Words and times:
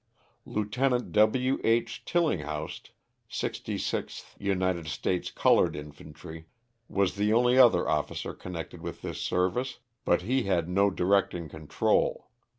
Lieut. 0.47 0.71
W. 1.11 1.61
H, 1.63 2.03
Tillinghast, 2.05 2.89
66th 3.29 4.33
United 4.39 4.87
States 4.87 5.29
Colored 5.29 5.75
Infantry, 5.75 6.47
was 6.89 7.17
the 7.17 7.31
only 7.31 7.59
other 7.59 7.87
officer 7.87 8.33
connected 8.33 8.81
with 8.81 9.03
this 9.03 9.19
service, 9.21 9.77
but 10.03 10.23
he 10.23 10.47
ha 10.47 10.55
I 10.57 10.61
no 10.61 10.89
direct 10.89 11.35
ing 11.35 11.49
control. 11.49 12.31